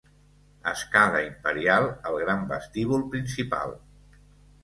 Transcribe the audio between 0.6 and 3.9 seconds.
Escala imperial al gran vestíbul principal.